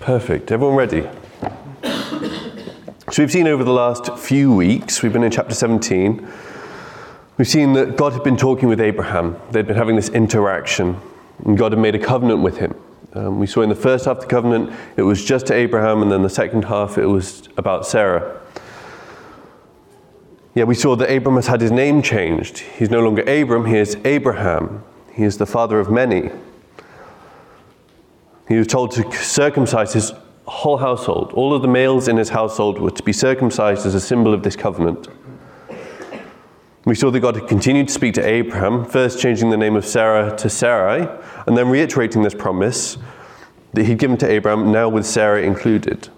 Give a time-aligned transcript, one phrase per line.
[0.00, 0.50] Perfect.
[0.50, 1.08] Everyone ready?
[3.10, 6.28] So we've seen over the last few weeks, we've been in chapter 17,
[7.38, 9.36] we've seen that God had been talking with Abraham.
[9.50, 11.00] They'd been having this interaction,
[11.44, 12.74] and God had made a covenant with him.
[13.14, 16.02] Um, we saw in the first half of the covenant, it was just to Abraham,
[16.02, 18.40] and then the second half, it was about Sarah.
[20.54, 22.58] Yeah, we saw that Abram has had his name changed.
[22.58, 24.84] He's no longer Abram, he is Abraham.
[25.12, 26.30] He is the father of many.
[28.48, 30.12] He was told to circumcise his
[30.46, 31.32] whole household.
[31.34, 34.42] All of the males in his household were to be circumcised as a symbol of
[34.42, 35.08] this covenant.
[36.86, 39.84] We saw that God had continued to speak to Abraham, first changing the name of
[39.84, 41.06] Sarah to Sarai,
[41.46, 42.96] and then reiterating this promise
[43.74, 46.08] that he'd given to Abraham, now with Sarah included.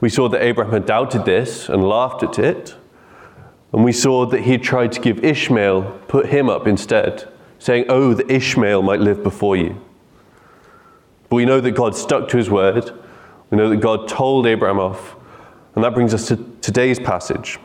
[0.00, 2.74] We saw that Abraham had doubted this and laughed at it.
[3.72, 7.86] And we saw that he had tried to give Ishmael, put him up instead, saying,
[7.88, 9.80] Oh, that Ishmael might live before you.
[11.32, 12.90] But we know that God stuck to his word.
[13.48, 15.16] We know that God told Abraham off.
[15.74, 17.58] And that brings us to today's passage.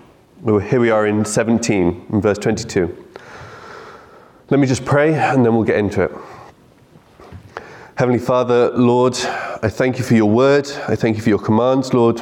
[0.45, 3.05] Here we are in 17, in verse 22.
[4.49, 6.11] Let me just pray and then we'll get into it.
[7.97, 9.17] Heavenly Father, Lord,
[9.61, 10.69] I thank you for your word.
[10.87, 12.21] I thank you for your commands, Lord.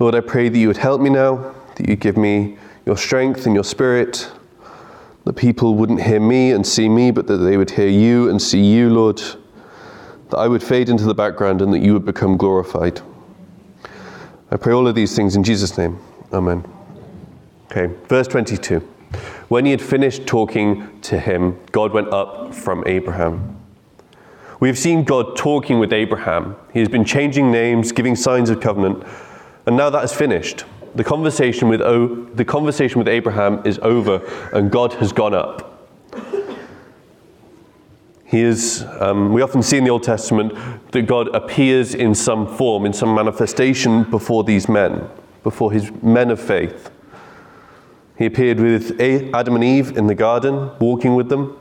[0.00, 3.46] Lord, I pray that you would help me now, that you give me your strength
[3.46, 4.28] and your spirit,
[5.24, 8.42] that people wouldn't hear me and see me, but that they would hear you and
[8.42, 9.22] see you, Lord
[10.32, 13.00] that I would fade into the background and that you would become glorified.
[14.50, 15.98] I pray all of these things in Jesus' name.
[16.32, 16.64] Amen.
[17.70, 18.80] Okay, verse 22.
[19.48, 23.58] When he had finished talking to him, God went up from Abraham.
[24.58, 26.56] We have seen God talking with Abraham.
[26.72, 29.04] He has been changing names, giving signs of covenant,
[29.66, 30.64] and now that is finished.
[30.94, 35.71] The conversation with, o- the conversation with Abraham is over, and God has gone up.
[38.32, 40.54] He is, um, we often see in the Old Testament
[40.92, 45.06] that God appears in some form, in some manifestation before these men,
[45.42, 46.90] before his men of faith.
[48.16, 51.58] He appeared with Adam and Eve in the garden, walking with them.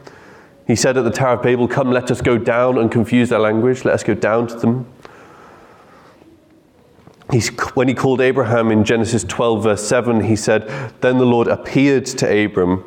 [0.65, 3.39] He said at the Tower of Babel, Come, let us go down and confuse their
[3.39, 4.85] language, let us go down to them.
[7.33, 10.69] He's, when he called Abraham in Genesis 12, verse 7, he said,
[11.01, 12.85] Then the Lord appeared to Abram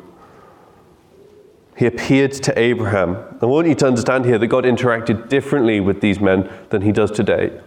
[1.75, 3.17] he appeared to Abraham.
[3.41, 6.91] I want you to understand here that God interacted differently with these men than he
[6.91, 7.59] does today.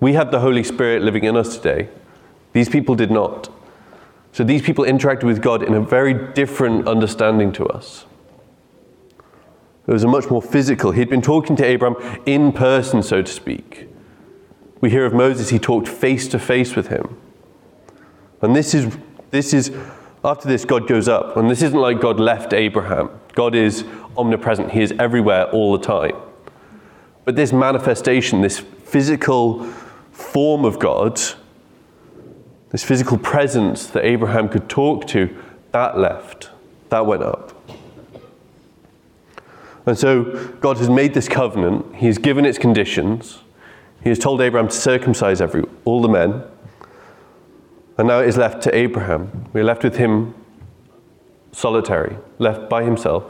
[0.00, 1.88] We have the Holy Spirit living in us today.
[2.52, 3.48] These people did not.
[4.32, 8.04] So these people interacted with God in a very different understanding to us.
[9.86, 10.90] It was a much more physical.
[10.90, 13.88] He'd been talking to Abraham in person, so to speak.
[14.80, 17.16] We hear of Moses, he talked face to face with him.
[18.42, 18.96] And this is,
[19.30, 19.72] this is
[20.24, 21.36] after this, God goes up.
[21.36, 23.10] And this isn't like God left Abraham.
[23.34, 23.84] God is
[24.16, 26.16] omnipresent, He is everywhere all the time.
[27.24, 29.64] But this manifestation, this physical
[30.12, 31.20] form of God,
[32.70, 35.34] this physical presence that Abraham could talk to,
[35.72, 36.50] that left,
[36.90, 37.50] that went up.
[39.86, 43.40] And so God has made this covenant, He has given its conditions,
[44.02, 46.42] He has told Abraham to circumcise every, all the men.
[47.96, 49.48] And now it is left to Abraham.
[49.52, 50.34] We're left with him
[51.52, 53.24] solitary, left by himself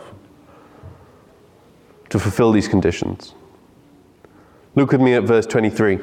[2.08, 3.34] to fulfill these conditions.
[4.75, 5.98] Look with me at verse 23.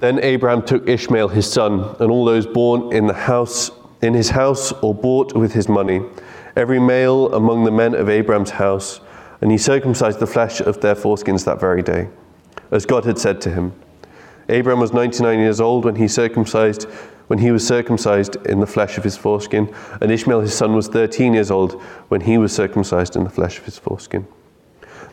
[0.00, 3.70] Then Abraham took Ishmael his son and all those born in the house
[4.02, 6.00] in his house or bought with his money,
[6.54, 9.00] every male among the men of Abraham's house,
[9.40, 12.08] and he circumcised the flesh of their foreskins that very day,
[12.70, 13.72] as God had said to him.
[14.48, 16.86] Abraham was 99 years old when he circumcised
[17.26, 20.88] when he was circumcised in the flesh of his foreskin, and Ishmael his son was
[20.88, 24.26] 13 years old when he was circumcised in the flesh of his foreskin.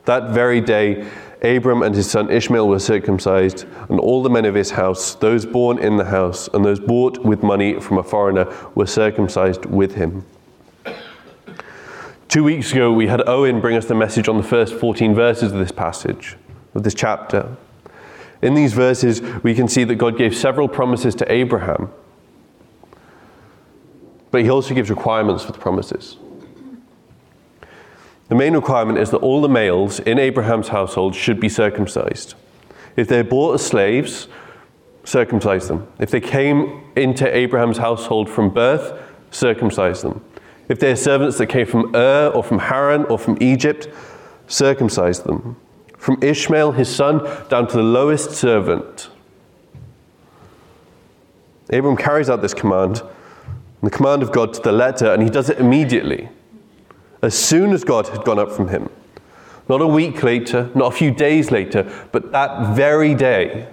[0.06, 1.10] That very day,
[1.42, 5.46] Abram and his son Ishmael were circumcised, and all the men of his house, those
[5.46, 9.96] born in the house, and those bought with money from a foreigner, were circumcised with
[9.96, 10.26] him.
[12.28, 15.52] Two weeks ago, we had Owen bring us the message on the first 14 verses
[15.52, 16.36] of this passage,
[16.74, 17.56] of this chapter.
[18.42, 21.90] In these verses, we can see that God gave several promises to Abraham
[24.34, 26.18] but he also gives requirements for the promises.
[28.30, 32.34] The main requirement is that all the males in Abraham's household should be circumcised.
[32.96, 34.28] If they're bought as slaves,
[35.04, 35.88] circumcise them.
[36.00, 39.00] If they came into Abraham's household from birth,
[39.30, 40.26] circumcise them.
[40.68, 43.88] If they're servants that came from Ur or from Haran or from Egypt,
[44.48, 45.58] circumcise them.
[46.00, 47.20] From Ishmael, his son,
[47.50, 49.12] down to the lowest servant.
[51.70, 53.04] Abram carries out this command
[53.84, 56.30] the command of God to the letter, and he does it immediately,
[57.22, 58.90] as soon as God had gone up from him.
[59.68, 63.68] Not a week later, not a few days later, but that very day.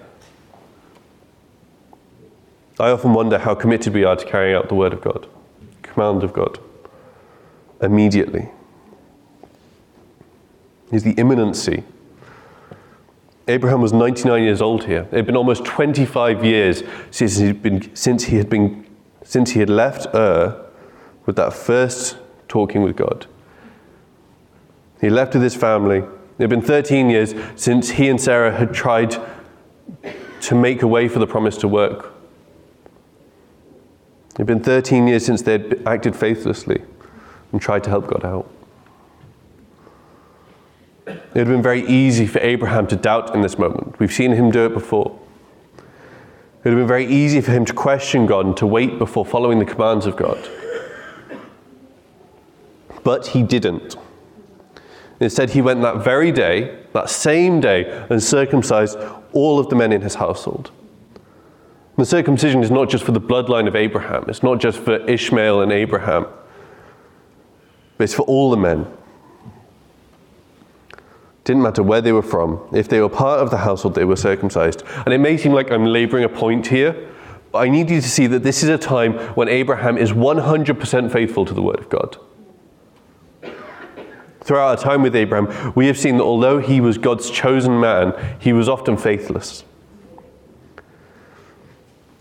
[2.78, 5.28] I often wonder how committed we are to carrying out the word of God,
[5.82, 6.58] command of God,
[7.80, 8.48] immediately.
[10.90, 11.84] Is the imminency.
[13.46, 15.06] Abraham was 99 years old here.
[15.12, 16.82] It had been almost 25 years
[17.12, 18.86] since, he'd been, since, he, had been,
[19.30, 20.60] since he had left Ur
[21.24, 22.16] with that first
[22.48, 23.28] talking with God.
[25.00, 25.98] He left with his family.
[25.98, 29.14] It had been 13 years since he and Sarah had tried
[30.40, 32.12] to make a way for the promise to work.
[34.32, 36.82] It had been 13 years since they had acted faithlessly
[37.52, 38.50] and tried to help God out.
[41.06, 43.96] It had been very easy for Abraham to doubt in this moment.
[44.00, 45.19] We've seen him do it before.
[46.62, 49.24] It would have been very easy for him to question God and to wait before
[49.24, 50.46] following the commands of God.
[53.02, 53.96] But he didn't.
[55.20, 58.98] Instead, he went that very day, that same day, and circumcised
[59.32, 60.70] all of the men in his household.
[61.96, 65.62] The circumcision is not just for the bloodline of Abraham, it's not just for Ishmael
[65.62, 66.26] and Abraham,
[67.98, 68.86] it's for all the men.
[71.50, 72.64] Didn't matter where they were from.
[72.72, 74.84] If they were part of the household, they were circumcised.
[75.04, 77.08] And it may seem like I'm laboring a point here,
[77.50, 81.10] but I need you to see that this is a time when Abraham is 100%
[81.10, 82.18] faithful to the word of God.
[84.42, 88.12] Throughout our time with Abraham, we have seen that although he was God's chosen man,
[88.38, 89.64] he was often faithless.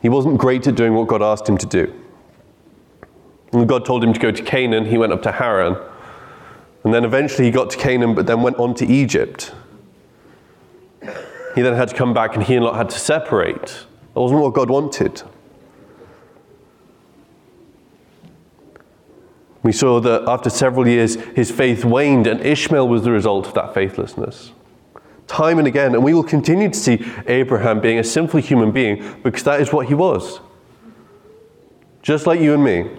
[0.02, 1.94] He wasn't great at doing what God asked him to do.
[3.52, 5.78] When God told him to go to Canaan, he went up to Haran.
[6.84, 9.54] And then eventually he got to Canaan, but then went on to Egypt.
[11.56, 13.86] He then had to come back and he and Lot had to separate.
[14.14, 15.22] That wasn't what God wanted.
[19.62, 23.54] We saw that after several years, his faith waned, and Ishmael was the result of
[23.56, 24.54] that faithlessness.
[25.28, 29.18] Time and again, and we will continue to see Abraham being a sinful human being
[29.22, 30.40] because that is what he was.
[32.02, 32.90] Just like you and me.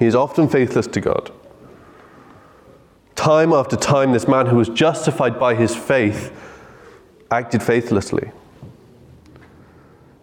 [0.00, 1.30] He is often faithless to God.
[3.14, 6.32] Time after time, this man who was justified by his faith
[7.30, 8.32] acted faithlessly.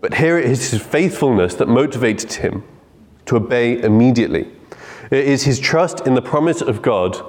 [0.01, 2.63] But here it is his faithfulness that motivated him
[3.27, 4.51] to obey immediately.
[5.11, 7.23] It is his trust in the promise of God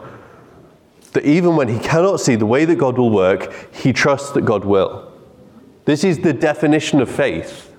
[1.13, 4.47] that even when he cannot see the way that God will work, he trusts that
[4.47, 5.13] God will.
[5.85, 7.75] This is the definition of faith.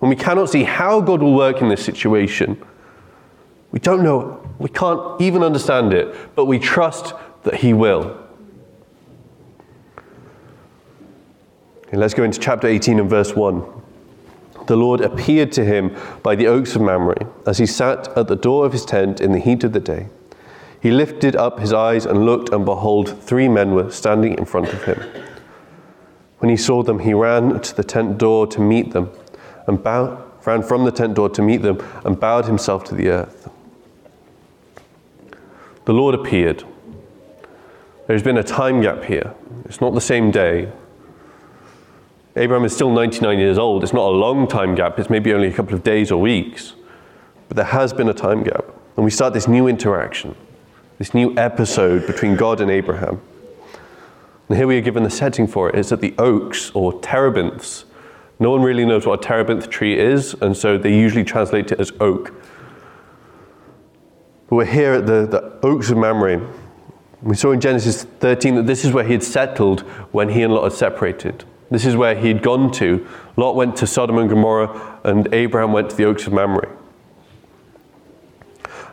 [0.00, 2.62] When we cannot see how God will work in this situation,
[3.72, 8.18] we don't know, we can't even understand it, but we trust that he will.
[11.86, 13.76] Okay, let's go into chapter 18 and verse 1
[14.66, 17.16] the Lord appeared to him by the oaks of Mamre
[17.46, 20.08] as he sat at the door of his tent in the heat of the day.
[20.80, 24.72] He lifted up his eyes and looked, and behold, three men were standing in front
[24.72, 25.02] of him.
[26.38, 29.10] When he saw them, he ran to the tent door to meet them,
[29.66, 33.50] and ran from the tent door to meet them, and bowed himself to the earth.
[35.86, 36.62] The Lord appeared.
[38.06, 39.34] There's been a time gap here.
[39.64, 40.70] It's not the same day,
[42.38, 43.82] Abraham is still 99 years old.
[43.82, 46.74] It's not a long time gap, it's maybe only a couple of days or weeks.
[47.48, 48.64] But there has been a time gap.
[48.96, 50.36] And we start this new interaction,
[50.98, 53.22] this new episode between God and Abraham.
[54.48, 57.84] And here we are given the setting for it is at the oaks or terebinths,
[58.38, 61.80] no one really knows what a terebinth tree is, and so they usually translate it
[61.80, 62.34] as oak.
[64.48, 66.40] But we're here at the, the oaks of Mamre.
[67.22, 69.80] We saw in Genesis 13 that this is where he had settled
[70.12, 71.44] when he and Lot had separated.
[71.70, 73.06] This is where he'd gone to.
[73.36, 76.68] Lot went to Sodom and Gomorrah, and Abraham went to the oaks of Mamre.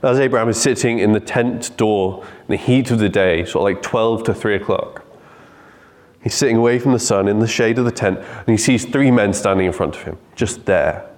[0.01, 3.61] As Abraham is sitting in the tent door in the heat of the day, sort
[3.69, 5.05] of like 12 to 3 o'clock,
[6.23, 8.85] he's sitting away from the sun in the shade of the tent, and he sees
[8.85, 11.09] three men standing in front of him, just there.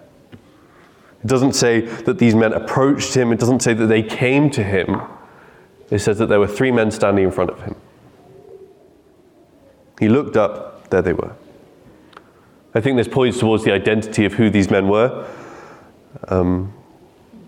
[1.25, 4.63] It doesn't say that these men approached him, it doesn't say that they came to
[4.63, 5.01] him.
[5.89, 7.75] It says that there were three men standing in front of him.
[10.00, 11.36] He looked up, there they were.
[12.75, 15.27] I think this points towards the identity of who these men were.
[16.27, 16.72] Um,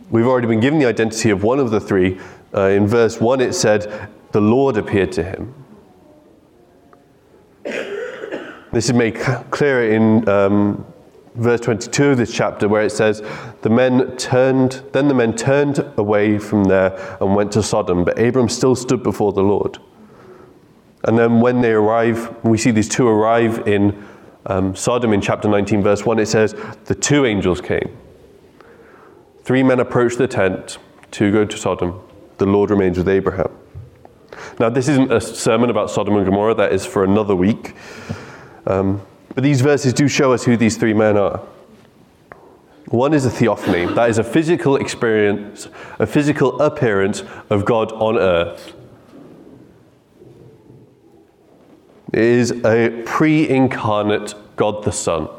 [0.09, 2.19] we've already been given the identity of one of the three.
[2.55, 5.53] Uh, in verse 1, it said, The Lord appeared to him.
[7.63, 9.17] This is made
[9.51, 10.83] clearer in um,
[11.37, 13.21] verse 22 of this chapter, where it says,
[13.61, 18.19] the men turned, Then the men turned away from there and went to Sodom, but
[18.19, 19.77] Abram still stood before the Lord.
[21.03, 24.05] And then when they arrive, we see these two arrive in
[24.45, 27.95] um, Sodom in chapter 19, verse 1, it says, The two angels came.
[29.43, 30.77] Three men approached the tent
[31.11, 32.01] two go to Sodom.
[32.37, 33.49] The Lord remains with Abraham.
[34.59, 37.75] Now, this isn't a sermon about Sodom and Gomorrah, that is for another week.
[38.65, 39.01] Um,
[39.37, 41.39] but these verses do show us who these three men are.
[42.87, 45.67] One is a theophany, that is a physical experience,
[45.99, 48.73] a physical appearance of God on earth.
[52.11, 55.29] It is a pre incarnate God the Son.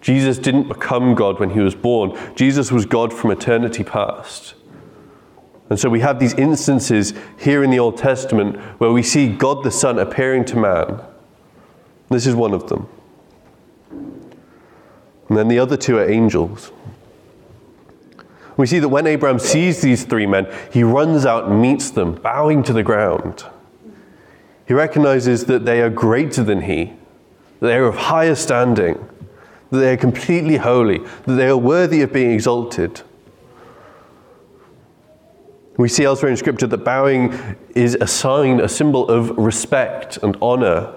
[0.00, 4.54] Jesus didn't become God when he was born, Jesus was God from eternity past.
[5.68, 9.62] And so we have these instances here in the Old Testament where we see God
[9.62, 11.02] the Son appearing to man.
[12.10, 12.88] This is one of them.
[15.28, 16.70] And then the other two are angels.
[18.56, 22.14] We see that when Abraham sees these three men, he runs out and meets them,
[22.14, 23.44] bowing to the ground.
[24.66, 26.92] He recognizes that they are greater than he,
[27.60, 28.94] that they are of higher standing,
[29.70, 33.02] that they are completely holy, that they are worthy of being exalted.
[35.76, 37.34] We see elsewhere in Scripture that bowing
[37.74, 40.94] is a sign, a symbol of respect and honor.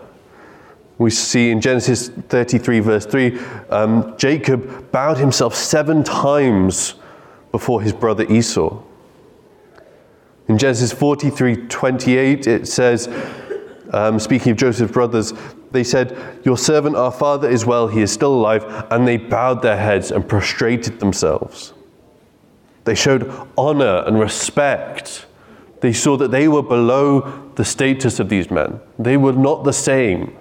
[0.99, 3.39] We see in Genesis 33, verse 3,
[3.69, 6.95] um, Jacob bowed himself seven times
[7.51, 8.83] before his brother Esau.
[10.49, 13.07] In Genesis 43, 28, it says,
[13.91, 15.33] um, speaking of Joseph's brothers,
[15.71, 18.87] they said, Your servant, our father, is well, he is still alive.
[18.91, 21.73] And they bowed their heads and prostrated themselves.
[22.83, 25.27] They showed honor and respect.
[25.79, 28.81] They saw that they were below the status of these men.
[28.97, 30.35] They were not the same.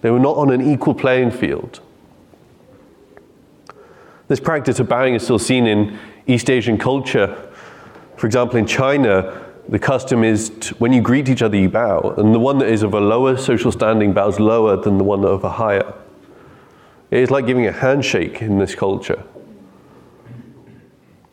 [0.00, 1.80] They were not on an equal playing field.
[4.28, 7.50] This practice of bowing is still seen in East Asian culture.
[8.16, 12.14] For example, in China, the custom is to, when you greet each other, you bow,
[12.16, 15.24] and the one that is of a lower social standing bows lower than the one
[15.24, 15.94] of a higher.
[17.10, 19.24] It is like giving a handshake in this culture.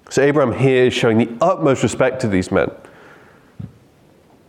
[0.09, 2.71] So Abraham here is showing the utmost respect to these men.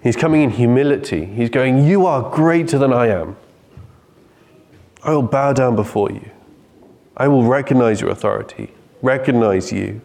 [0.03, 1.25] He's coming in humility.
[1.25, 3.37] He's going, You are greater than I am.
[5.03, 6.31] I will bow down before you.
[7.17, 10.01] I will recognize your authority, recognize you.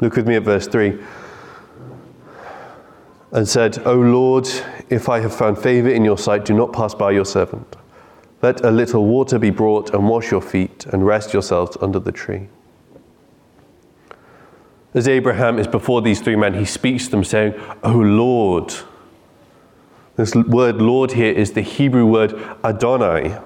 [0.00, 0.98] Look with me at verse 3.
[3.32, 4.48] And said, O Lord,
[4.90, 7.76] if I have found favor in your sight, do not pass by your servant.
[8.42, 12.12] Let a little water be brought and wash your feet and rest yourselves under the
[12.12, 12.48] tree.
[14.94, 18.74] As Abraham is before these three men, he speaks to them saying, O Lord.
[20.14, 23.38] This word Lord here is the Hebrew word Adonai,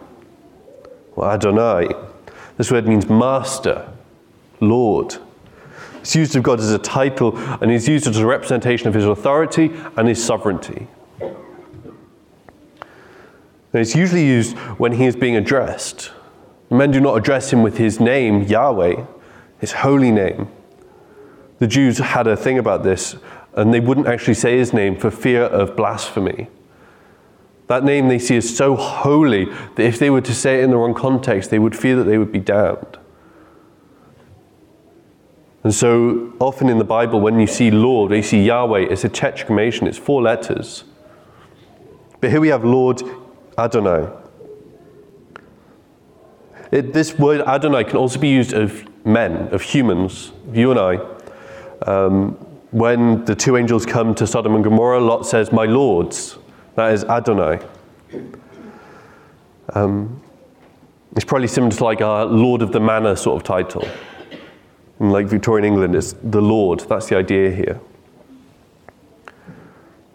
[1.14, 1.94] or Adonai.
[2.56, 3.88] This word means master,
[4.60, 5.16] Lord.
[6.00, 9.04] It's used of God as a title and is used as a representation of his
[9.04, 10.88] authority and his sovereignty.
[11.20, 16.10] And it's usually used when he is being addressed.
[16.70, 19.04] Men do not address him with his name, Yahweh,
[19.60, 20.48] his holy name.
[21.58, 23.16] The Jews had a thing about this,
[23.54, 26.48] and they wouldn't actually say his name for fear of blasphemy.
[27.68, 30.70] That name they see is so holy that if they were to say it in
[30.70, 32.98] the wrong context, they would fear that they would be damned.
[35.64, 39.08] And so often in the Bible, when you see Lord, you see Yahweh, it's a
[39.08, 40.84] tetragrammaton, it's four letters.
[42.20, 43.02] But here we have Lord
[43.58, 44.08] Adonai.
[46.70, 50.98] It, this word Adonai can also be used of men, of humans, you and I.
[51.84, 52.32] Um,
[52.70, 56.38] when the two angels come to Sodom and Gomorrah, Lot says, My lords.
[56.76, 57.58] That is Adonai.
[59.72, 60.22] Um,
[61.14, 63.88] it's probably similar to like a Lord of the Manor sort of title.
[65.00, 66.80] In like Victorian England, it's the Lord.
[66.80, 67.80] That's the idea here.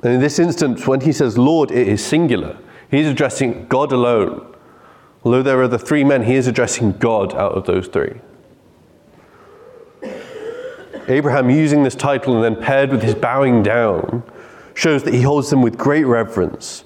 [0.03, 2.57] And in this instance, when he says Lord, it is singular.
[2.91, 4.55] He's addressing God alone.
[5.23, 8.21] Although there are the three men, he is addressing God out of those three.
[11.07, 14.23] Abraham using this title and then paired with his bowing down
[14.81, 16.83] shows that he holds them with great reverence.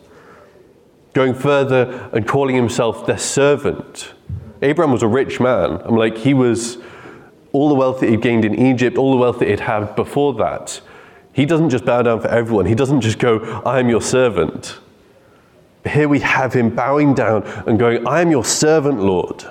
[1.14, 4.14] Going further and calling himself their servant.
[4.62, 5.80] Abraham was a rich man.
[5.86, 6.78] I'm like, he was
[7.54, 10.34] all the wealth that he'd gained in Egypt, all the wealth that he'd had before
[10.34, 10.82] that.
[11.32, 12.66] He doesn't just bow down for everyone.
[12.66, 14.78] He doesn't just go, I am your servant.
[15.88, 19.46] Here we have him bowing down and going, I am your servant, Lord.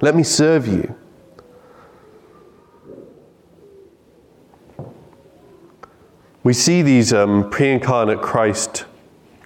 [0.00, 0.94] Let me serve you.
[6.44, 8.84] We see these um, pre incarnate Christ,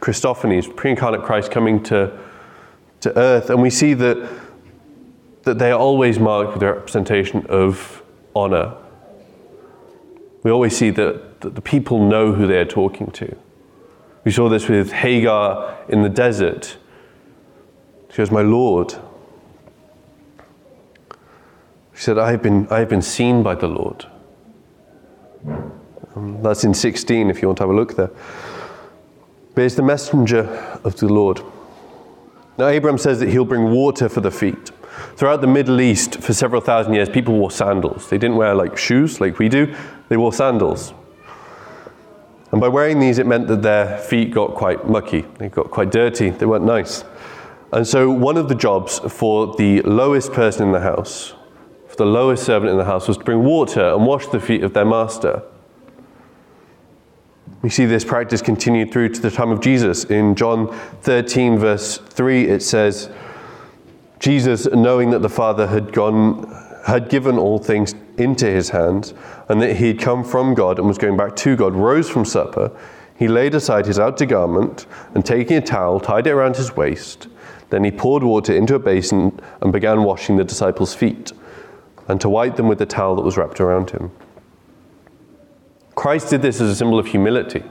[0.01, 2.19] Christophanies, pre incarnate Christ coming to,
[3.01, 4.29] to earth, and we see that,
[5.45, 8.03] that they are always marked with a representation of
[8.35, 8.75] honor.
[10.43, 13.37] We always see that, that the people know who they are talking to.
[14.25, 16.79] We saw this with Hagar in the desert.
[18.11, 18.95] She goes, My Lord.
[21.95, 24.07] She said, I have been, I have been seen by the Lord.
[26.43, 28.11] That's in 16 if you want to have a look there.
[29.55, 30.45] But it's the messenger
[30.85, 31.41] of the Lord.
[32.59, 34.73] Now, Abraham says that he'll bring water for the feet.
[35.17, 38.09] Throughout the Middle East, for several thousand years, people wore sandals.
[38.09, 39.75] They didn't wear like shoes like we do,
[40.09, 40.93] they wore sandals.
[42.51, 45.91] And by wearing these, it meant that their feet got quite mucky, they got quite
[45.91, 47.05] dirty, they weren't nice.
[47.73, 51.35] And so, one of the jobs for the lowest person in the house,
[51.87, 54.65] for the lowest servant in the house, was to bring water and wash the feet
[54.65, 55.43] of their master.
[57.61, 60.05] We see this practice continued through to the time of Jesus.
[60.05, 60.73] In John
[61.03, 63.11] 13, verse 3, it says,
[64.21, 66.47] Jesus, knowing that the Father had gone,
[66.87, 69.13] had given all things into his hands,
[69.49, 72.25] and that he had come from God and was going back to God, rose from
[72.25, 72.71] supper.
[73.17, 77.27] He laid aside his outer garment, and taking a towel, tied it around his waist.
[77.71, 81.33] Then he poured water into a basin and began washing the disciples' feet,
[82.07, 84.13] and to wipe them with the towel that was wrapped around him.
[85.99, 87.65] Christ did this as a symbol of humility.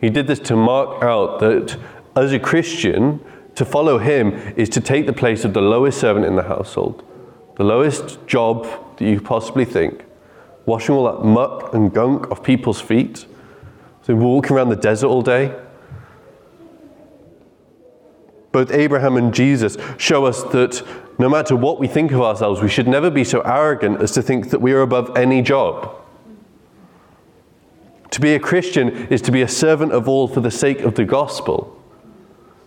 [0.00, 1.78] He did this to mark out that
[2.16, 6.26] as a Christian, to follow him is to take the place of the lowest servant
[6.26, 7.04] in the household,
[7.54, 8.66] the lowest job
[8.96, 10.04] that you possibly think,
[10.66, 13.26] washing all that muck and gunk off people's feet.
[14.02, 15.56] So walking around the desert all day.
[18.50, 20.82] Both Abraham and Jesus show us that
[21.20, 24.20] no matter what we think of ourselves, we should never be so arrogant as to
[24.20, 26.01] think that we are above any job.
[28.12, 30.94] To be a Christian is to be a servant of all for the sake of
[30.96, 31.82] the gospel.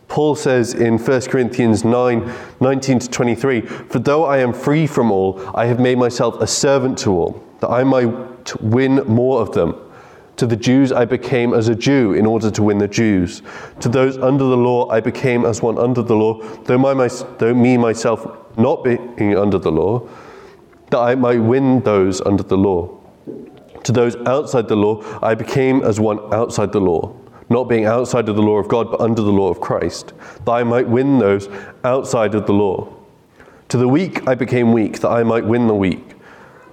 [0.08, 5.12] Paul says in 1 Corinthians 9 19 to 23 For though I am free from
[5.12, 9.52] all, I have made myself a servant to all, that I might win more of
[9.52, 9.76] them.
[10.38, 13.44] To the Jews I became as a Jew in order to win the Jews.
[13.82, 17.54] To those under the law I became as one under the law, though, my, though
[17.54, 18.26] me myself
[18.58, 20.08] not being under the law,
[20.90, 22.95] that I might win those under the law.
[23.86, 27.16] To those outside the law, I became as one outside the law,
[27.50, 30.14] not being outside of the law of God, but under the law of Christ,
[30.44, 31.48] that I might win those
[31.84, 32.92] outside of the law.
[33.70, 36.16] To the weak I became weak, that I might win the weak.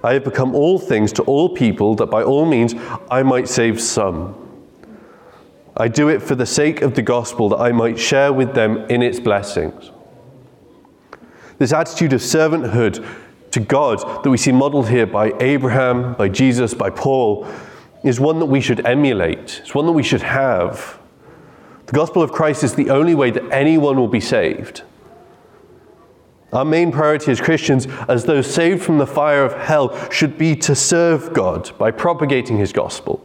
[0.03, 2.73] I have become all things to all people, that by all means
[3.11, 4.35] I might save some.
[5.77, 8.85] I do it for the sake of the gospel, that I might share with them
[8.89, 9.91] in its blessings.
[11.59, 13.05] This attitude of servanthood
[13.53, 17.47] to God that we see modeled here by Abraham, by Jesus, by Paul,
[18.03, 19.61] is one that we should emulate.
[19.61, 20.99] It's one that we should have.
[21.85, 24.81] The gospel of Christ is the only way that anyone will be saved.
[26.51, 30.55] Our main priority as Christians, as those saved from the fire of hell, should be
[30.55, 33.23] to serve God by propagating his gospel.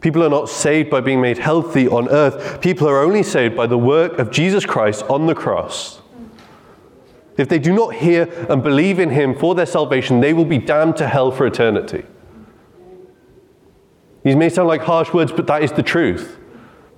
[0.00, 2.60] People are not saved by being made healthy on earth.
[2.60, 6.00] People are only saved by the work of Jesus Christ on the cross.
[7.36, 10.58] If they do not hear and believe in him for their salvation, they will be
[10.58, 12.04] damned to hell for eternity.
[14.22, 16.38] These may sound like harsh words, but that is the truth.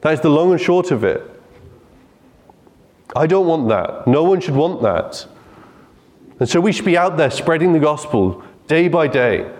[0.03, 1.23] That is the long and short of it.
[3.17, 4.07] I don't want that.
[4.07, 5.27] No one should want that.
[6.39, 9.51] And so we should be out there spreading the gospel day by day.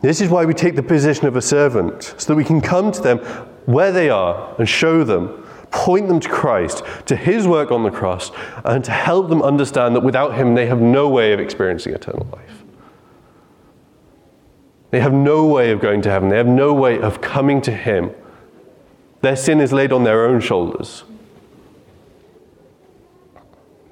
[0.00, 2.90] This is why we take the position of a servant, so that we can come
[2.90, 3.18] to them
[3.66, 5.41] where they are and show them
[5.72, 8.30] point them to Christ, to his work on the cross,
[8.64, 12.28] and to help them understand that without him they have no way of experiencing eternal
[12.32, 12.62] life.
[14.90, 16.28] They have no way of going to heaven.
[16.28, 18.10] They have no way of coming to him.
[19.22, 21.04] Their sin is laid on their own shoulders.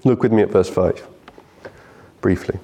[0.04, 1.06] Look with me at verse 5
[2.20, 2.58] briefly.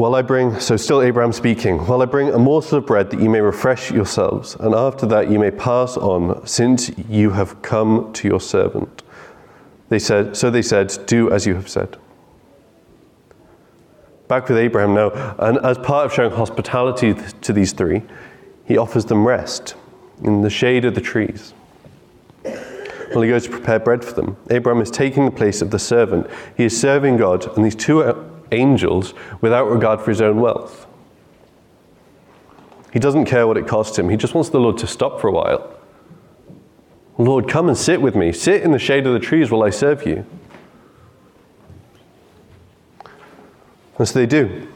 [0.00, 3.20] While I bring, so still Abraham speaking, while I bring a morsel of bread that
[3.20, 8.10] you may refresh yourselves, and after that you may pass on, since you have come
[8.14, 9.02] to your servant.
[9.90, 11.98] They said, so they said, Do as you have said.
[14.26, 18.00] Back with Abraham now, and as part of showing hospitality to these three,
[18.64, 19.74] he offers them rest
[20.24, 21.52] in the shade of the trees.
[23.12, 25.78] While he goes to prepare bread for them, Abraham is taking the place of the
[25.78, 26.26] servant.
[26.56, 28.00] He is serving God, and these two
[28.52, 30.86] angels without regard for his own wealth.
[32.92, 34.08] He doesn't care what it costs him.
[34.08, 35.76] He just wants the Lord to stop for a while.
[37.18, 38.32] Lord, come and sit with me.
[38.32, 40.24] Sit in the shade of the trees while I serve you.
[43.98, 44.66] And so they do.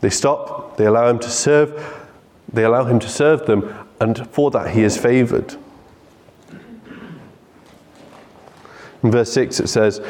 [0.00, 2.04] They stop, they allow him to serve,
[2.52, 5.54] they allow him to serve them, and for that he is favored.
[9.04, 10.00] In verse 6 it says,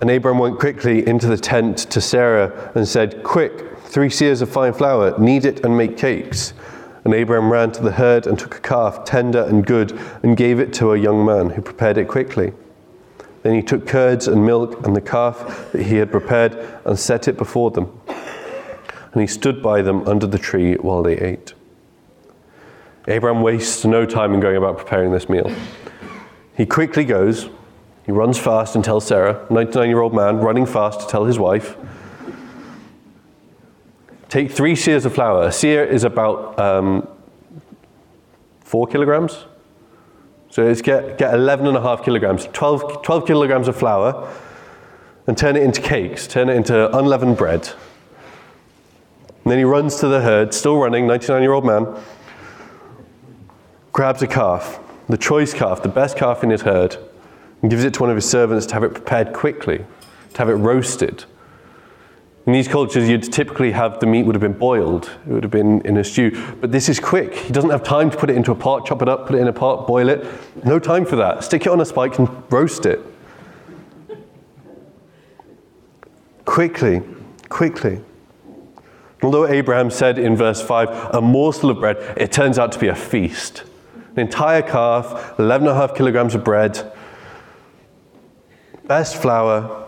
[0.00, 4.50] and Abram went quickly into the tent to Sarah and said, Quick, three seahs of
[4.50, 6.52] fine flour, knead it and make cakes.
[7.04, 10.58] And Abram ran to the herd and took a calf, tender and good, and gave
[10.58, 12.52] it to a young man who prepared it quickly.
[13.42, 16.54] Then he took curds and milk and the calf that he had prepared
[16.84, 18.00] and set it before them.
[19.12, 21.54] and he stood by them under the tree while they ate.
[23.08, 25.50] Abram wastes no time in going about preparing this meal.
[26.56, 27.48] He quickly goes,
[28.06, 31.40] he runs fast and tells Sarah, 99 year old man, running fast to tell his
[31.40, 31.76] wife.
[34.28, 35.44] Take three seahs of flour.
[35.44, 37.08] A seah is about um,
[38.60, 39.44] four kilograms.
[40.50, 44.32] So it's get, get 11 and a half kilograms, 12, 12 kilograms of flour,
[45.26, 47.68] and turn it into cakes, turn it into unleavened bread.
[49.44, 51.86] And then he runs to the herd, still running, 99 year old man,
[53.92, 56.96] grabs a calf, the choice calf, the best calf in his herd,
[57.62, 59.84] and gives it to one of his servants to have it prepared quickly,
[60.34, 61.24] to have it roasted.
[62.46, 65.10] In these cultures, you'd typically have the meat would have been boiled.
[65.26, 66.30] It would have been in a stew.
[66.60, 67.34] But this is quick.
[67.34, 69.40] He doesn't have time to put it into a pot, chop it up, put it
[69.40, 70.24] in a pot, boil it.
[70.64, 71.42] No time for that.
[71.42, 73.00] Stick it on a spike and roast it.
[76.44, 77.02] Quickly,
[77.48, 78.00] quickly.
[79.22, 82.86] Although Abraham said in verse 5, a morsel of bread, it turns out to be
[82.86, 83.64] a feast.
[84.14, 86.92] An entire calf, 11 and a half kilograms of bread,
[88.88, 89.86] best flour,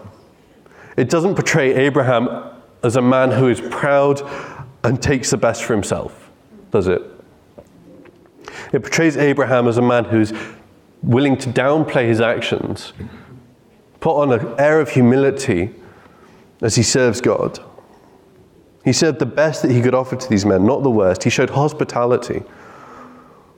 [0.97, 2.29] it doesn't portray Abraham
[2.83, 4.23] as a man who is proud
[4.85, 6.31] and takes the best for himself,
[6.71, 7.03] does it?
[8.73, 10.33] It portrays Abraham as a man who's
[11.03, 12.93] willing to downplay his actions,
[14.01, 15.71] put on an air of humility
[16.61, 17.59] as he serves God.
[18.85, 21.23] He served the best that he could offer to these men, not the worst.
[21.23, 22.43] He showed hospitality.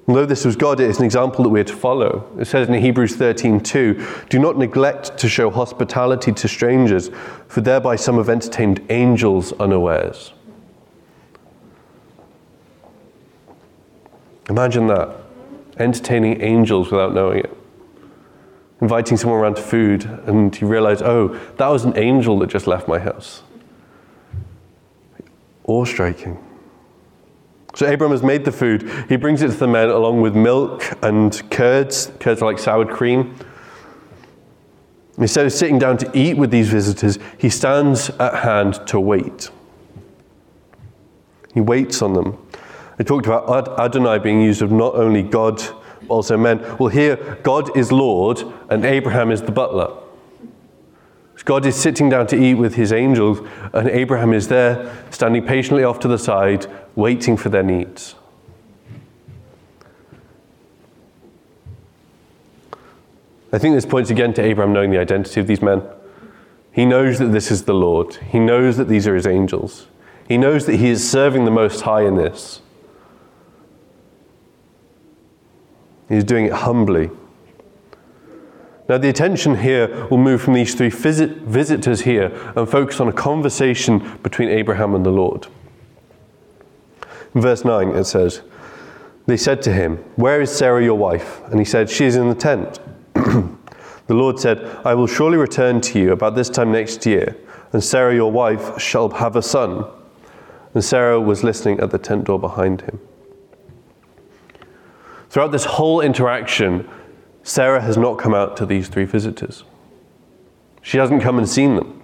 [0.08, 2.26] Although this was God, it is an example that we're to follow.
[2.38, 7.10] It says in Hebrews 13:2, "Do not neglect to show hospitality to strangers,
[7.46, 10.32] for thereby some have entertained angels unawares."
[14.48, 15.10] Imagine that.
[15.78, 17.56] Entertaining angels without knowing it.
[18.80, 22.66] Inviting someone around to food, and you realize, oh, that was an angel that just
[22.66, 23.42] left my house.
[25.64, 26.36] Awe striking.
[27.80, 28.90] So Abram has made the food.
[29.08, 32.12] He brings it to the men along with milk and curds.
[32.20, 33.34] Curds are like sour cream.
[35.16, 39.48] Instead of sitting down to eat with these visitors, he stands at hand to wait.
[41.54, 42.36] He waits on them.
[42.98, 46.58] I talked about Adonai being used of not only God, but also men.
[46.78, 49.90] Well, here, God is Lord and Abraham is the butler.
[51.44, 53.40] God is sitting down to eat with his angels,
[53.72, 56.66] and Abraham is there, standing patiently off to the side,
[56.96, 58.14] waiting for their needs.
[63.52, 65.82] I think this points again to Abraham knowing the identity of these men.
[66.72, 69.86] He knows that this is the Lord, he knows that these are his angels,
[70.28, 72.60] he knows that he is serving the Most High in this.
[76.08, 77.10] He's doing it humbly.
[78.88, 83.06] Now, the attention here will move from these three visit- visitors here and focus on
[83.06, 85.46] a conversation between Abraham and the Lord.
[87.34, 88.42] Verse 9, it says,
[89.26, 91.40] They said to him, Where is Sarah your wife?
[91.46, 92.80] And he said, She is in the tent.
[93.14, 97.36] the Lord said, I will surely return to you about this time next year,
[97.72, 99.84] and Sarah your wife shall have a son.
[100.74, 103.00] And Sarah was listening at the tent door behind him.
[105.28, 106.88] Throughout this whole interaction,
[107.42, 109.64] Sarah has not come out to these three visitors.
[110.82, 111.99] She hasn't come and seen them.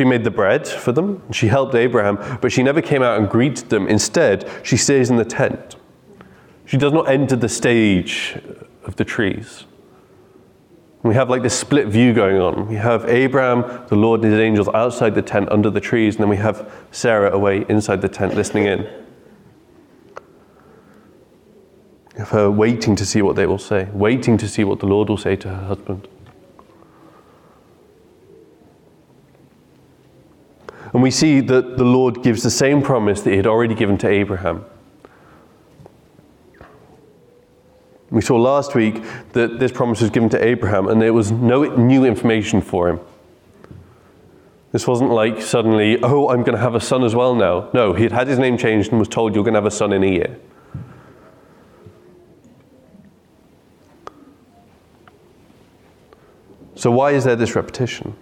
[0.00, 3.28] She made the bread for them, she helped Abraham, but she never came out and
[3.28, 3.86] greeted them.
[3.86, 5.76] Instead, she stays in the tent.
[6.64, 8.40] She does not enter the stage
[8.86, 9.66] of the trees.
[11.02, 12.66] We have like this split view going on.
[12.66, 16.22] We have Abraham, the Lord, and his angels outside the tent under the trees, and
[16.22, 18.88] then we have Sarah away inside the tent listening in.
[22.16, 25.10] of her waiting to see what they will say, waiting to see what the Lord
[25.10, 26.08] will say to her husband.
[30.92, 33.96] And we see that the Lord gives the same promise that he had already given
[33.98, 34.64] to Abraham.
[38.10, 41.62] We saw last week that this promise was given to Abraham and there was no
[41.76, 43.00] new information for him.
[44.72, 47.70] This wasn't like suddenly, oh, I'm going to have a son as well now.
[47.72, 49.70] No, he had had his name changed and was told, you're going to have a
[49.70, 50.38] son in a year.
[56.74, 58.16] So, why is there this repetition?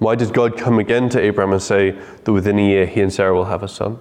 [0.00, 1.90] Why did God come again to Abraham and say
[2.24, 3.98] that within a year he and Sarah will have a son?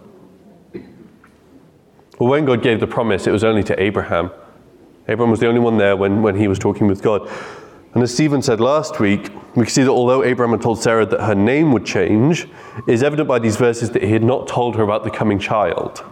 [2.17, 4.31] Well, when God gave the promise, it was only to Abraham.
[5.09, 7.29] Abraham was the only one there when, when he was talking with God.
[7.93, 11.05] And as Stephen said last week, we can see that although Abraham had told Sarah
[11.05, 12.47] that her name would change,
[12.87, 15.37] it is evident by these verses that he had not told her about the coming
[15.37, 16.05] child.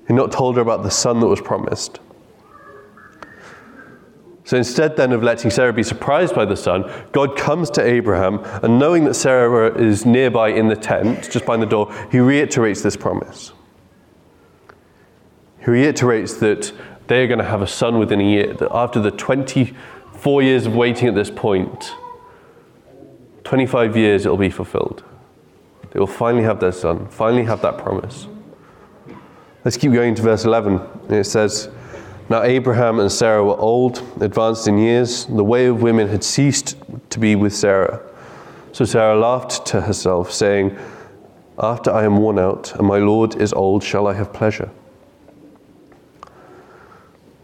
[0.00, 2.00] He had not told her about the son that was promised.
[4.50, 8.40] So instead, then, of letting Sarah be surprised by the son, God comes to Abraham,
[8.64, 12.82] and knowing that Sarah is nearby in the tent, just behind the door, he reiterates
[12.82, 13.52] this promise.
[15.60, 16.72] He reiterates that
[17.06, 20.66] they are going to have a son within a year, that after the 24 years
[20.66, 21.94] of waiting at this point,
[23.44, 25.04] 25 years it'll be fulfilled.
[25.92, 28.26] They will finally have their son, finally have that promise.
[29.64, 30.80] Let's keep going to verse 11.
[31.08, 31.68] It says,
[32.30, 35.26] Now Abraham and Sarah were old, advanced in years.
[35.26, 36.76] The way of women had ceased
[37.10, 38.00] to be with Sarah.
[38.70, 40.78] So Sarah laughed to herself, saying,
[41.58, 44.70] After I am worn out and my Lord is old, shall I have pleasure?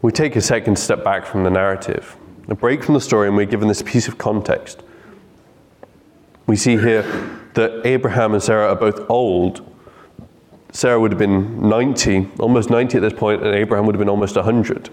[0.01, 2.15] We take a second step back from the narrative,
[2.47, 4.83] a break from the story, and we're given this piece of context.
[6.45, 7.01] We see here
[7.55, 9.66] that Abraham and Sarah are both old.
[10.77, 14.09] Sarah would have been 90, almost 90 at this point, and Abraham would have been
[14.09, 14.91] almost 100.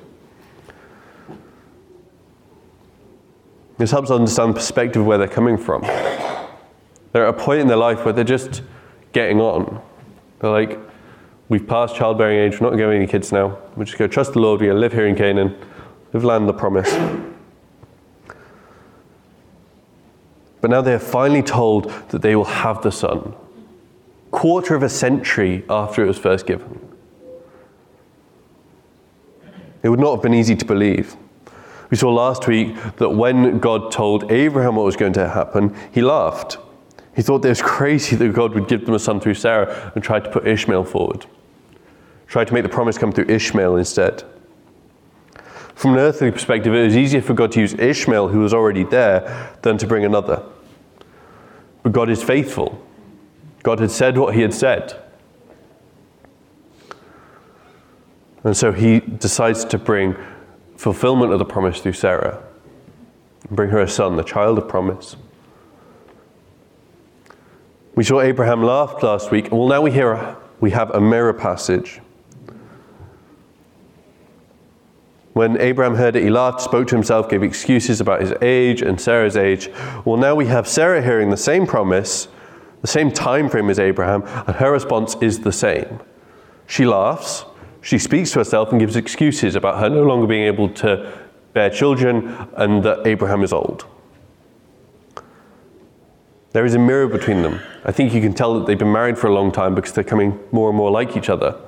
[3.76, 5.82] This helps us understand the perspective of where they're coming from.
[5.82, 8.62] They're at a point in their life where they're just
[9.12, 9.78] getting on.
[10.38, 10.78] They're like,
[11.50, 13.58] we've passed childbearing age, we're not going to have any kids now.
[13.76, 15.54] We're just going to trust the Lord, we're going to live here in Canaan,
[16.14, 16.90] live land the promise.
[20.62, 23.34] But now they are finally told that they will have the Son,
[24.34, 26.80] quarter of a century after it was first given.
[29.84, 31.16] It would not have been easy to believe.
[31.90, 36.02] We saw last week that when God told Abraham what was going to happen, he
[36.02, 36.58] laughed.
[37.14, 40.02] He thought it was crazy that God would give them a son through Sarah and
[40.02, 41.26] tried to put Ishmael forward.
[42.26, 44.24] Tried to make the promise come through Ishmael instead.
[45.76, 48.82] From an earthly perspective, it was easier for God to use Ishmael, who was already
[48.82, 50.42] there, than to bring another.
[51.84, 52.84] But God is faithful.
[53.64, 54.94] God had said what he had said.
[58.44, 60.14] And so he decides to bring
[60.76, 62.44] fulfillment of the promise through Sarah.
[63.50, 65.16] Bring her a son, the child of promise.
[67.94, 69.50] We saw Abraham laughed last week.
[69.50, 72.00] Well, now we hear we have a mirror passage.
[75.32, 79.00] When Abraham heard it, he laughed, spoke to himself, gave excuses about his age and
[79.00, 79.70] Sarah's age.
[80.04, 82.28] Well, now we have Sarah hearing the same promise,
[82.84, 86.00] the same time frame as Abraham, and her response is the same.
[86.66, 87.46] She laughs,
[87.80, 91.10] she speaks to herself and gives excuses about her no longer being able to
[91.54, 93.86] bear children and that Abraham is old.
[96.52, 97.58] There is a mirror between them.
[97.86, 100.04] I think you can tell that they've been married for a long time because they're
[100.04, 101.58] coming more and more like each other.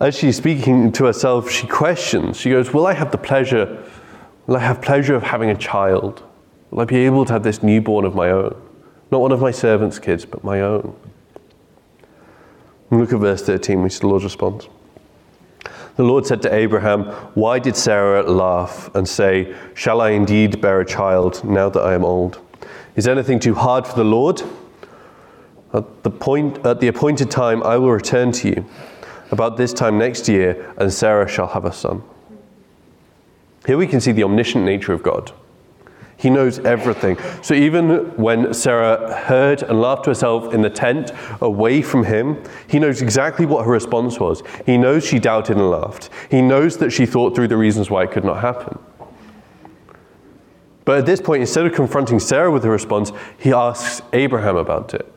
[0.00, 2.38] as she's speaking to herself, she questions.
[2.38, 3.82] She goes, Will I have the pleasure?
[4.46, 6.22] Will I have pleasure of having a child?
[6.70, 8.60] Will I be able to have this newborn of my own?
[9.10, 10.94] Not one of my servants' kids, but my own.
[12.90, 14.68] Look at verse 13, we see the Lord's response.
[15.96, 17.04] The Lord said to Abraham,
[17.34, 21.94] Why did Sarah laugh and say, Shall I indeed bear a child now that I
[21.94, 22.38] am old?
[22.94, 24.42] Is anything too hard for the Lord?
[25.72, 28.66] At the, point, at the appointed time, I will return to you
[29.30, 32.02] about this time next year, and Sarah shall have a son.
[33.66, 35.32] Here we can see the omniscient nature of God.
[36.18, 37.18] He knows everything.
[37.42, 42.42] So even when Sarah heard and laughed to herself in the tent away from him,
[42.68, 44.42] he knows exactly what her response was.
[44.64, 46.08] He knows she doubted and laughed.
[46.30, 48.78] He knows that she thought through the reasons why it could not happen.
[50.86, 54.94] But at this point, instead of confronting Sarah with her response, he asks Abraham about
[54.94, 55.12] it.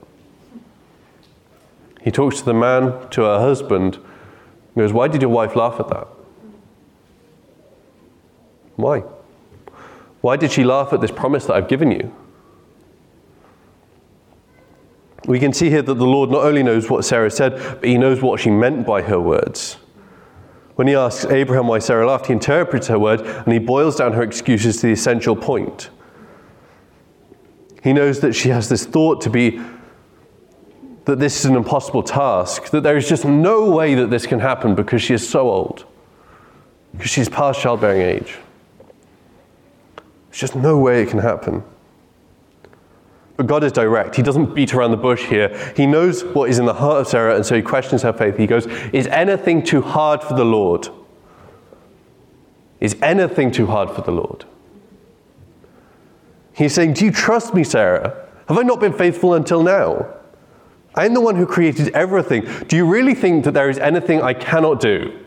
[2.02, 5.80] He talks to the man, to her husband, and goes, Why did your wife laugh
[5.80, 6.08] at that?
[8.80, 9.04] Why?
[10.22, 12.14] Why did she laugh at this promise that I've given you?
[15.26, 17.98] We can see here that the Lord not only knows what Sarah said, but he
[17.98, 19.78] knows what she meant by her words.
[20.76, 24.14] When he asks Abraham why Sarah laughed, he interprets her word and he boils down
[24.14, 25.90] her excuses to the essential point.
[27.84, 29.62] He knows that she has this thought to be
[31.06, 34.40] that this is an impossible task, that there is just no way that this can
[34.40, 35.86] happen because she is so old,
[36.94, 38.38] because she's past childbearing age.
[40.30, 41.64] There's just no way it can happen.
[43.38, 44.16] But God is direct.
[44.16, 45.74] He doesn't beat around the bush here.
[45.76, 48.38] He knows what is in the heart of Sarah, and so he questions her faith.
[48.38, 50.90] He goes, Is anything too hard for the Lord?
[52.80, 54.46] Is anything too hard for the Lord?
[56.54, 58.28] He's saying, Do you trust me, Sarah?
[58.50, 60.08] Have I not been faithful until now?
[60.96, 62.46] I'm the one who created everything.
[62.68, 65.19] Do you really think that there is anything I cannot do?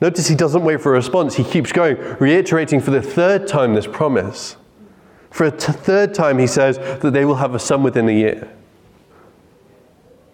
[0.00, 1.34] Notice he doesn't wait for a response.
[1.34, 4.56] He keeps going, reiterating for the third time this promise.
[5.30, 8.12] For a t- third time, he says that they will have a son within a
[8.12, 8.48] year.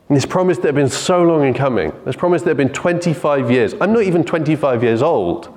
[0.09, 2.73] And this promise that had been so long in coming, this promise that had been
[2.73, 3.75] 25 years.
[3.81, 5.49] I'm not even 25 years old.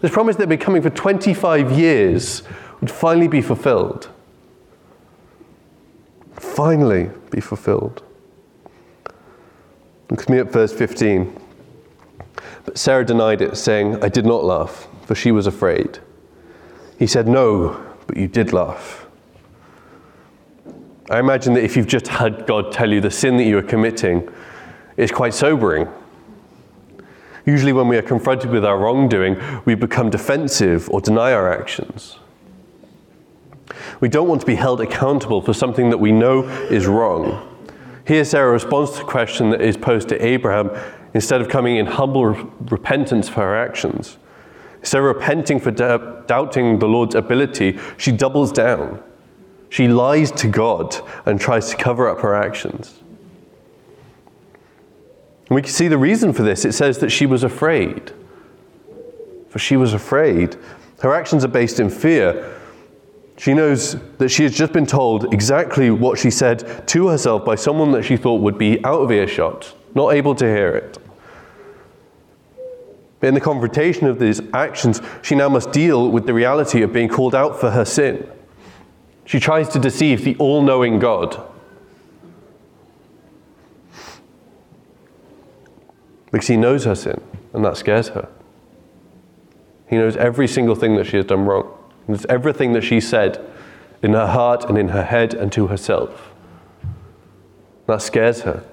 [0.00, 2.44] This promise that had been coming for 25 years
[2.80, 4.08] would finally be fulfilled.
[6.34, 8.02] Finally be fulfilled.
[10.08, 11.39] Look with me at verse 15.
[12.70, 15.98] But Sarah denied it, saying, I did not laugh, for she was afraid.
[17.00, 19.08] He said, No, but you did laugh.
[21.10, 23.62] I imagine that if you've just had God tell you the sin that you are
[23.62, 24.32] committing,
[24.96, 25.88] it's quite sobering.
[27.44, 32.20] Usually, when we are confronted with our wrongdoing, we become defensive or deny our actions.
[33.98, 37.48] We don't want to be held accountable for something that we know is wrong.
[38.06, 40.70] Here, Sarah responds to the question that is posed to Abraham
[41.14, 44.18] instead of coming in humble repentance for her actions.
[44.80, 49.02] Instead of repenting for doubting the Lord's ability, she doubles down.
[49.68, 50.96] She lies to God
[51.26, 52.98] and tries to cover up her actions.
[55.48, 56.64] And we can see the reason for this.
[56.64, 58.12] It says that she was afraid.
[59.48, 60.56] For she was afraid.
[61.02, 62.56] Her actions are based in fear.
[63.36, 67.54] She knows that she has just been told exactly what she said to herself by
[67.54, 70.98] someone that she thought would be out of earshot, not able to hear it.
[73.20, 76.92] But In the confrontation of these actions, she now must deal with the reality of
[76.92, 78.26] being called out for her sin.
[79.26, 81.46] She tries to deceive the all knowing God.
[86.32, 87.20] Because he knows her sin,
[87.52, 88.28] and that scares her.
[89.88, 91.76] He knows every single thing that she has done wrong.
[92.06, 93.44] He knows everything that she said
[94.02, 96.32] in her heart and in her head and to herself.
[97.86, 98.64] That scares her.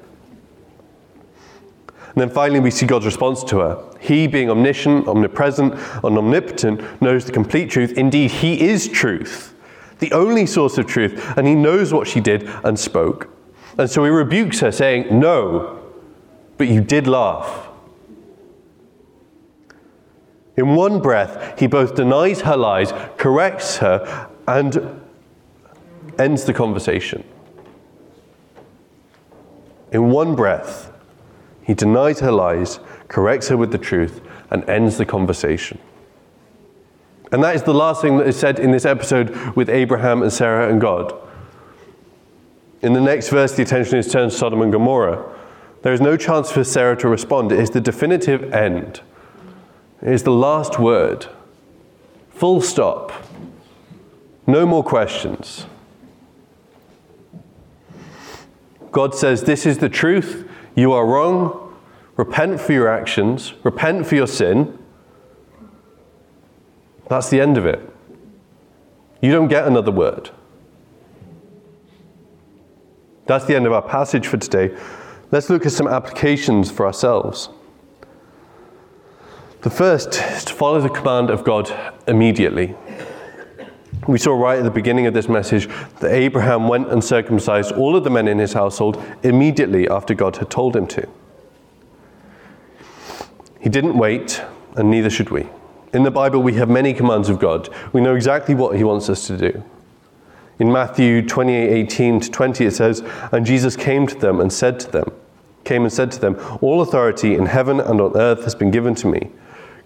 [2.17, 3.83] And then finally, we see God's response to her.
[3.99, 7.95] He, being omniscient, omnipresent, and omnipotent, knows the complete truth.
[7.95, 9.53] Indeed, He is truth,
[9.99, 13.29] the only source of truth, and He knows what she did and spoke.
[13.77, 15.79] And so He rebukes her, saying, No,
[16.57, 17.67] but you did laugh.
[20.55, 25.01] In one breath, He both denies her lies, corrects her, and
[26.17, 27.23] ends the conversation.
[29.91, 30.91] In one breath,
[31.67, 35.77] he denies her lies, corrects her with the truth, and ends the conversation.
[37.29, 40.31] And that is the last thing that is said in this episode with Abraham and
[40.31, 41.13] Sarah and God.
[42.81, 45.29] In the next verse, the attention is turned to Sodom and Gomorrah.
[45.81, 47.51] There is no chance for Sarah to respond.
[47.51, 49.01] It is the definitive end,
[50.01, 51.27] it is the last word.
[52.29, 53.11] Full stop.
[54.45, 55.65] No more questions.
[58.93, 60.46] God says, This is the truth.
[60.77, 61.75] You are wrong.
[62.17, 63.53] Repent for your actions.
[63.63, 64.77] Repent for your sin.
[67.09, 67.81] That's the end of it.
[69.19, 70.29] You don't get another word.
[73.25, 74.77] That's the end of our passage for today.
[75.31, 77.49] Let's look at some applications for ourselves.
[79.61, 81.73] The first is to follow the command of God
[82.07, 82.75] immediately.
[84.07, 85.67] We saw right at the beginning of this message
[85.99, 90.37] that Abraham went and circumcised all of the men in his household immediately after God
[90.37, 91.07] had told him to.
[93.59, 94.41] He didn't wait,
[94.75, 95.49] and neither should we.
[95.93, 97.67] In the Bible, we have many commands of God.
[97.91, 99.63] We know exactly what he wants us to do.
[100.59, 104.79] In Matthew 28 18 to 20, it says, And Jesus came to them and said
[104.81, 105.11] to them,
[105.65, 108.95] came and said to them, All authority in heaven and on earth has been given
[108.95, 109.31] to me.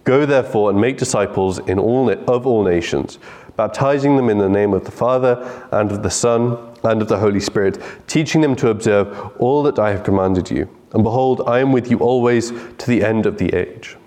[0.03, 3.19] Go therefore and make disciples in all, of all nations
[3.55, 7.19] baptizing them in the name of the Father, and of the Son, and of the
[7.19, 10.69] Holy Spirit, teaching them to observe all that I have commanded you.
[10.93, 13.97] And behold, I am with you always to the end of the age.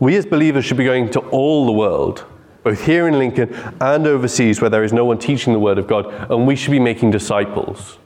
[0.00, 2.24] We as believers should be going to all the world,
[2.62, 5.86] both here in Lincoln and overseas where there is no one teaching the Word of
[5.86, 7.98] God, and we should be making disciples.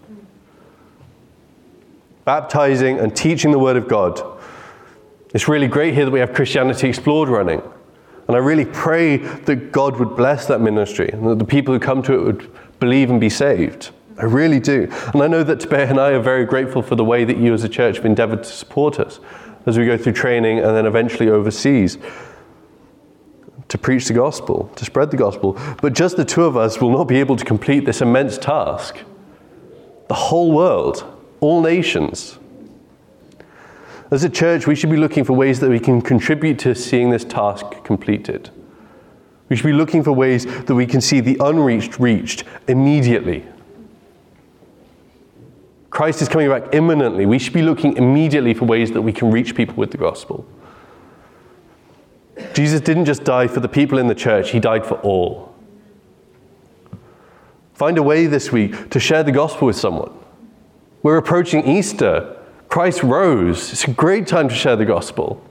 [2.25, 4.23] Baptizing and teaching the Word of God.
[5.35, 7.63] It's really great here that we have Christianity Explored running.
[8.29, 11.81] And I really pray that God would bless that ministry and that the people who
[11.81, 13.91] come to it would believe and be saved.
[14.19, 14.89] I really do.
[15.13, 17.53] And I know that Tabea and I are very grateful for the way that you
[17.53, 19.21] as a church have endeavored to support us
[19.67, 21.99] as we go through training and then eventually overseas
[23.69, 25.59] to preach the gospel, to spread the gospel.
[25.81, 28.99] But just the two of us will not be able to complete this immense task.
[30.09, 31.05] The whole world,
[31.41, 32.39] all nations,
[34.13, 37.09] as a church, we should be looking for ways that we can contribute to seeing
[37.09, 38.51] this task completed.
[39.49, 43.47] We should be looking for ways that we can see the unreached reached immediately.
[45.89, 47.25] Christ is coming back imminently.
[47.25, 50.47] We should be looking immediately for ways that we can reach people with the gospel.
[52.53, 55.55] Jesus didn't just die for the people in the church, he died for all.
[57.73, 60.13] Find a way this week to share the gospel with someone.
[61.03, 62.42] We're approaching Easter.
[62.73, 63.71] Christ rose.
[63.71, 65.45] It's a great time to share the gospel.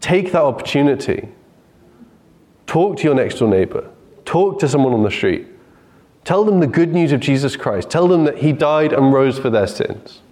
[0.00, 1.28] Take that opportunity.
[2.66, 3.88] Talk to your next door neighbor.
[4.24, 5.46] Talk to someone on the street.
[6.24, 7.88] Tell them the good news of Jesus Christ.
[7.88, 10.22] Tell them that He died and rose for their sins.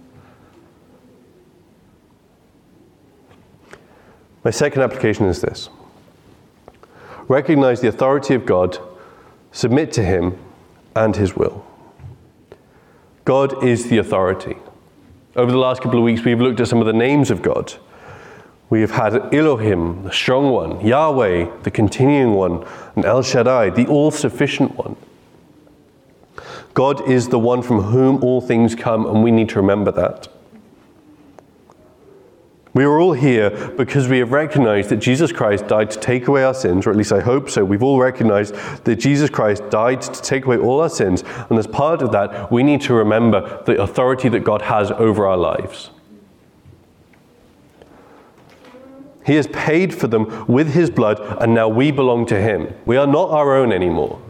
[4.43, 5.69] My second application is this
[7.29, 8.77] recognize the authority of God,
[9.53, 10.37] submit to Him
[10.97, 11.65] and His will.
[13.23, 14.57] God is the authority.
[15.35, 17.73] Over the last couple of weeks, we've looked at some of the names of God.
[18.69, 22.65] We have had Elohim, the strong one, Yahweh, the continuing one,
[22.95, 24.95] and El Shaddai, the all sufficient one.
[26.73, 30.29] God is the one from whom all things come, and we need to remember that.
[32.75, 36.43] We are all here because we have recognized that Jesus Christ died to take away
[36.43, 37.63] our sins, or at least I hope so.
[37.63, 38.53] We've all recognized
[38.83, 42.51] that Jesus Christ died to take away all our sins, and as part of that,
[42.51, 45.89] we need to remember the authority that God has over our lives.
[49.25, 52.73] He has paid for them with his blood, and now we belong to him.
[52.85, 54.21] We are not our own anymore.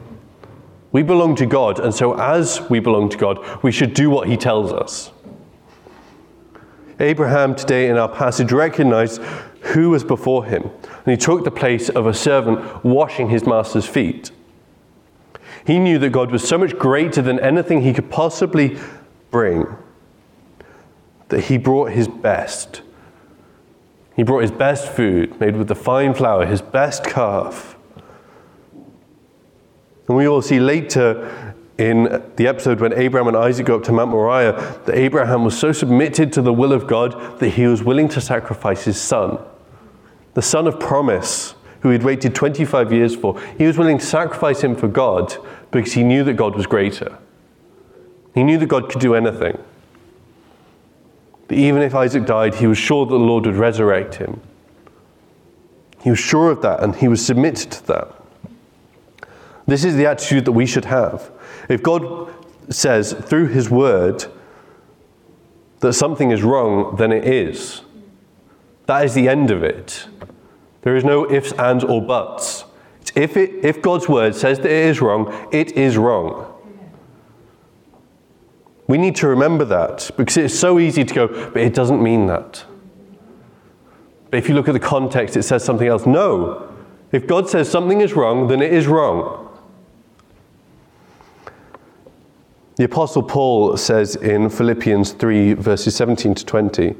[0.92, 4.28] We belong to God, and so as we belong to God, we should do what
[4.28, 5.12] he tells us.
[7.00, 9.22] Abraham today in our passage recognized
[9.62, 13.86] who was before him, and he took the place of a servant washing his master's
[13.86, 14.32] feet.
[15.66, 18.78] He knew that God was so much greater than anything he could possibly
[19.32, 19.66] bring
[21.30, 22.82] that he brought his best.
[24.16, 27.76] He brought his best food, made with the fine flour, his best calf.
[30.08, 33.92] And we all see later in the episode when Abraham and Isaac go up to
[33.92, 34.54] Mount Moriah
[34.86, 38.22] that Abraham was so submitted to the will of God that he was willing to
[38.22, 39.38] sacrifice his son,
[40.36, 43.40] the son of promise, who he'd waited 25 years for.
[43.58, 45.36] He was willing to sacrifice him for God
[45.72, 47.18] because he knew that God was greater.
[48.34, 49.58] He knew that God could do anything.
[51.48, 54.42] But even if Isaac died, he was sure that the Lord would resurrect him.
[56.02, 58.25] He was sure of that and he was submitted to that.
[59.68, 61.32] This is the attitude that we should have.
[61.70, 62.34] If God
[62.70, 64.26] says through His Word
[65.80, 67.82] that something is wrong, then it is.
[68.86, 70.08] That is the end of it.
[70.82, 72.66] There is no ifs, ands, or buts.
[73.16, 76.52] If, it, if God's Word says that it is wrong, it is wrong.
[78.88, 82.28] We need to remember that because it's so easy to go, but it doesn't mean
[82.28, 82.66] that.
[84.30, 86.06] But if you look at the context, it says something else.
[86.06, 86.72] No.
[87.12, 89.45] If God says something is wrong, then it is wrong.
[92.78, 96.96] The Apostle Paul says in Philippians 3, verses 17 to 20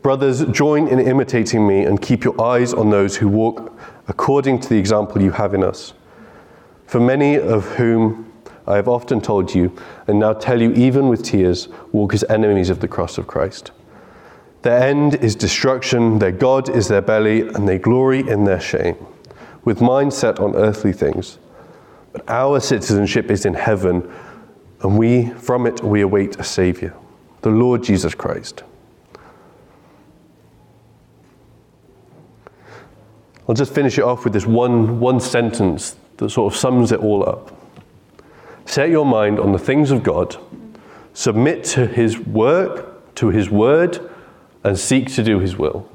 [0.00, 4.68] Brothers, join in imitating me and keep your eyes on those who walk according to
[4.70, 5.92] the example you have in us.
[6.86, 8.32] For many of whom
[8.66, 12.70] I have often told you, and now tell you even with tears, walk as enemies
[12.70, 13.70] of the cross of Christ.
[14.62, 18.96] Their end is destruction, their God is their belly, and they glory in their shame,
[19.62, 21.38] with mind set on earthly things.
[22.14, 24.10] But our citizenship is in heaven
[24.82, 26.94] and we from it we await a savior
[27.42, 28.62] the lord jesus christ.
[33.48, 37.00] I'll just finish it off with this one, one sentence that sort of sums it
[37.00, 37.50] all up.
[38.66, 40.36] Set your mind on the things of god
[41.12, 44.10] submit to his work to his word
[44.64, 45.86] and seek to do his will.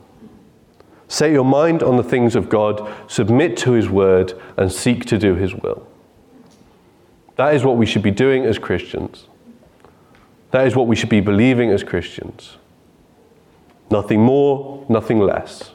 [1.08, 5.18] Set your mind on the things of god submit to his word and seek to
[5.18, 5.88] do his will
[7.38, 9.28] that is what we should be doing as Christians.
[10.52, 12.58] That is what we should be believing as Christians.
[13.90, 15.72] Nothing more, nothing less.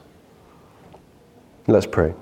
[1.67, 2.15] Let's pray.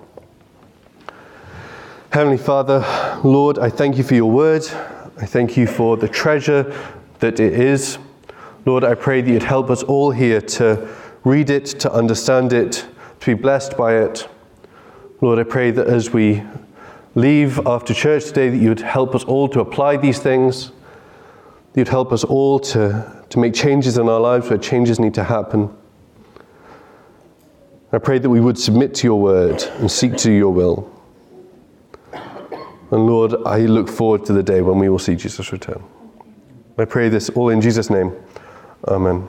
[2.13, 2.85] Heavenly Father,
[3.25, 4.63] Lord, I thank you for your word.
[5.19, 6.75] I thank you for the treasure
[7.21, 7.99] that it is.
[8.67, 10.89] Lord, I pray that you'd help us all here to
[11.25, 12.87] read it, to understand it,
[13.21, 14.29] to be blessed by it.
[15.21, 16.43] Lord, I pray that as we
[17.15, 20.73] leave after church today that you'd help us all to apply these things,
[21.75, 25.25] you'd help us all to, to make changes in our lives where changes need to
[25.25, 25.75] happen.
[27.93, 30.89] I pray that we would submit to your word and seek to your will.
[32.13, 35.83] And Lord, I look forward to the day when we will see Jesus return.
[36.79, 38.13] I pray this all in Jesus' name.
[38.89, 39.29] Amen.